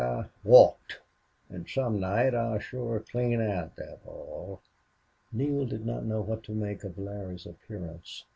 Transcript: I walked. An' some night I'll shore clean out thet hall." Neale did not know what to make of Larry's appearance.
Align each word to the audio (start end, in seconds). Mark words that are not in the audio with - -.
I 0.01 0.25
walked. 0.43 0.99
An' 1.51 1.67
some 1.67 1.99
night 1.99 2.33
I'll 2.33 2.57
shore 2.57 3.01
clean 3.01 3.39
out 3.39 3.75
thet 3.75 3.99
hall." 4.03 4.61
Neale 5.31 5.67
did 5.67 5.85
not 5.85 6.05
know 6.05 6.21
what 6.21 6.41
to 6.45 6.53
make 6.53 6.83
of 6.83 6.97
Larry's 6.97 7.45
appearance. 7.45 8.25